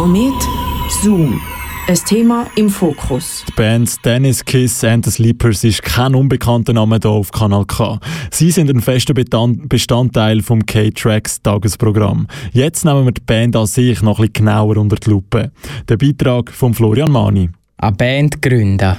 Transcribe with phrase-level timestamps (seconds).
[0.00, 0.48] Komet
[0.88, 1.38] Zoom.
[1.86, 3.44] Ein Thema im Fokus.
[3.46, 8.00] Die Band Dennis Kiss and the Sleepers ist kein unbekannter Name hier auf Kanal K.
[8.30, 12.28] Sie sind ein fester Bestandteil vom K-Tracks Tagesprogramm.
[12.54, 15.52] Jetzt nehmen wir die Band an sich noch ein bisschen genauer unter die Lupe.
[15.86, 17.50] Der Beitrag von Florian Mani.
[17.76, 18.96] Eine Band gründen.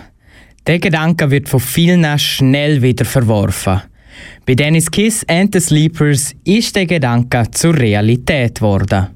[0.67, 3.81] Der Gedanke wird von vielen schnell wieder verworfen.
[4.45, 9.07] Bei Dennis Kiss and the Sleepers ist der Gedanke zur Realität geworden.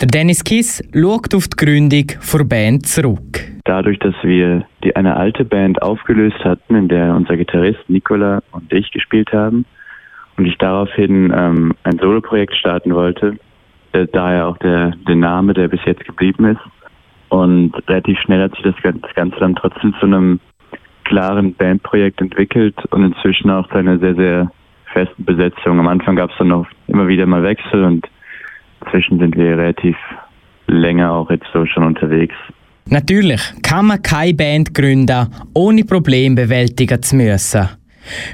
[0.00, 3.44] Der Dennis Kiss schaut auf die Gründung der Band zurück.
[3.64, 8.72] Dadurch, dass wir die, eine alte Band aufgelöst hatten, in der unser Gitarrist Nicola und
[8.72, 9.64] ich gespielt haben,
[10.38, 13.36] und ich daraufhin ähm, ein Soloprojekt starten wollte,
[13.92, 16.60] äh, daher auch der, der Name, der bis jetzt geblieben ist.
[17.28, 20.40] Und relativ schnell hat sich das, Ganze dann trotzdem zu einem
[21.04, 24.52] klaren Bandprojekt entwickelt und inzwischen auch zu einer sehr, sehr
[24.92, 25.78] festen Besetzung.
[25.78, 28.06] Am Anfang gab es dann noch immer wieder mal Wechsel und
[28.88, 29.96] inzwischen sind wir relativ
[30.66, 32.34] länger auch jetzt so schon unterwegs.
[32.90, 37.68] Natürlich kann man keine Band gründen, ohne Probleme bewältigen zu müssen.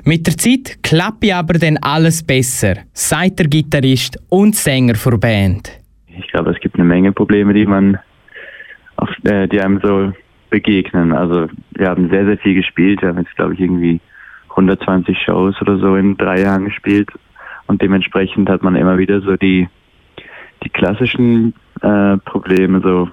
[0.04, 5.72] Mit der Zeit klappt aber dann alles besser, sagt der Gitarrist und Sänger der Band.
[6.06, 7.98] Ich glaube, es gibt eine Menge Probleme, die man
[8.96, 10.12] auf, äh, die einem so
[10.50, 11.12] begegnen.
[11.12, 13.02] Also wir haben sehr, sehr viel gespielt.
[13.02, 14.00] Wir haben jetzt, glaube ich, irgendwie
[14.50, 17.08] 120 Shows oder so in drei Jahren gespielt.
[17.66, 19.68] Und dementsprechend hat man immer wieder so die
[20.64, 23.08] die klassischen äh, Probleme, so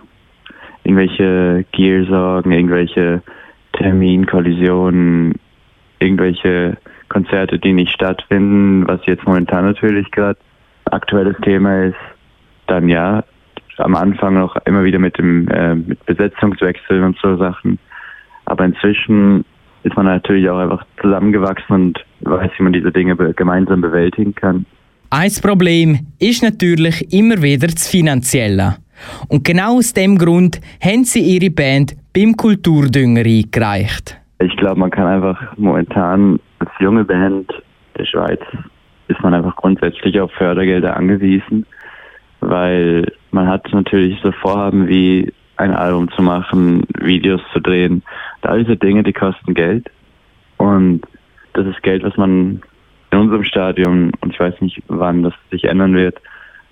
[0.84, 3.22] irgendwelche Gearsorgen, irgendwelche
[3.74, 5.36] Terminkollisionen,
[6.00, 6.78] irgendwelche
[7.10, 10.40] Konzerte, die nicht stattfinden, was jetzt momentan natürlich gerade
[10.86, 11.98] aktuelles Thema ist,
[12.68, 13.24] dann ja,
[13.78, 17.80] am Anfang noch immer wieder mit dem äh, mit Besetzungswechseln und so Sachen.
[18.46, 19.46] Aber inzwischen
[19.84, 24.36] ist man natürlich auch einfach zusammengewachsen und weiß, wie man diese Dinge be gemeinsam bewältigen
[24.36, 24.66] kann.
[25.14, 28.78] Ein Problem ist natürlich immer wieder das Finanzielle.
[29.28, 34.18] Und genau aus dem Grund haben sie ihre Band beim Kulturdünger eingereicht.
[34.40, 37.52] Ich glaube, man kann einfach momentan als junge Band
[37.98, 38.40] der Schweiz
[39.10, 41.66] ist man einfach grundsätzlich auf Fördergelder angewiesen,
[42.40, 48.02] weil man hat natürlich so Vorhaben wie ein Album zu machen, Videos zu drehen.
[48.44, 49.92] all diese Dinge, die kosten Geld.
[50.56, 51.02] Und
[51.52, 52.62] das ist Geld, was man
[53.22, 56.18] unserem Stadion, und ich weiß nicht, wann das sich ändern wird,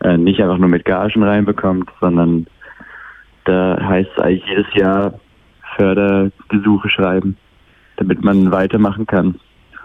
[0.03, 2.47] äh, nicht einfach nur mit Gagen reinbekommt, sondern
[3.45, 5.19] da heißt es eigentlich jedes Jahr
[5.75, 7.37] Fördergesuche schreiben,
[7.97, 9.39] damit man weitermachen kann.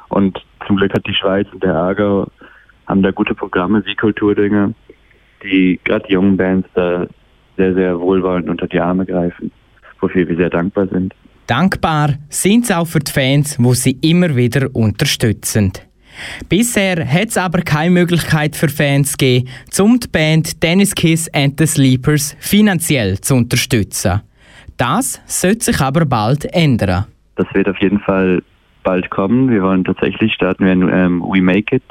[0.09, 2.29] Und zum Glück hat die Schweiz und der Aargau
[2.87, 4.75] haben da gute Programme wie Kulturdinge,
[5.43, 7.07] die gerade jungen Bands da
[7.57, 9.51] sehr, sehr wohlwollend unter die Arme greifen,
[10.01, 11.15] wofür wir sehr dankbar sind.
[11.47, 15.73] Dankbar sind sie auch für die Fans, wo sie immer wieder unterstützen.
[16.49, 19.49] Bisher hat es aber keine Möglichkeit für Fans gegeben,
[19.81, 24.21] um die Band Dennis Kiss and the Sleepers finanziell zu unterstützen.
[24.77, 27.07] Das sollte sich aber bald ändern.
[27.37, 28.43] Das wird auf jeden Fall
[28.83, 29.51] bald kommen.
[29.51, 31.85] Wir wollen tatsächlich starten wir ähm, We Make It.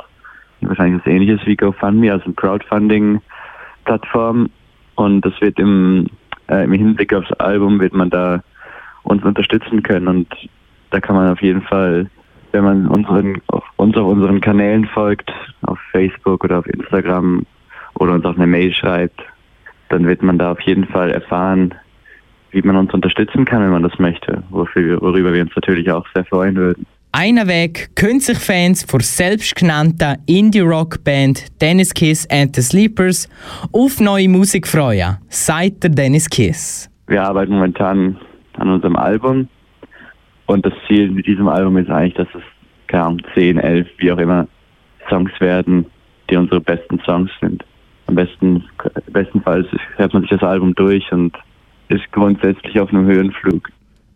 [0.61, 4.49] Wahrscheinlich was ähnliches wie GoFundMe, also eine Crowdfunding-Plattform.
[4.95, 6.05] Und das wird im,
[6.47, 8.41] äh, im Hinblick aufs Album wird man da
[9.03, 10.07] uns unterstützen können.
[10.07, 10.27] Und
[10.91, 12.09] da kann man auf jeden Fall
[12.53, 13.41] wenn man unseren,
[13.83, 17.45] uns auf unseren Kanälen folgt, auf Facebook oder auf Instagram
[17.95, 19.21] oder uns auch eine Mail schreibt,
[19.89, 21.75] dann wird man da auf jeden Fall erfahren,
[22.51, 26.05] wie man uns unterstützen kann, wenn man das möchte, wofür, worüber wir uns natürlich auch
[26.13, 26.85] sehr freuen würden.
[27.11, 33.29] Einen Weg können sich Fans vor selbstgenannter Indie-Rock-Band Dennis Kiss and the Sleepers
[33.71, 36.89] auf neue Musik freuen, sagt der Dennis Kiss.
[37.07, 38.17] Wir arbeiten momentan
[38.53, 39.47] an unserem Album
[40.47, 42.41] und das Ziel mit diesem Album ist eigentlich, dass es
[42.93, 44.47] keine Ahnung, 10, 11, wie auch immer
[45.09, 45.87] Songs werden,
[46.29, 47.65] die unsere besten Songs sind.
[48.05, 48.63] Am besten,
[49.11, 49.65] bestenfalls
[49.95, 51.35] hört man sich das Album durch und
[51.89, 53.69] ist grundsätzlich auf einem Höhenflug.